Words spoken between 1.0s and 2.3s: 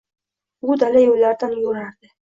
yo‘llaridan yo‘rardi.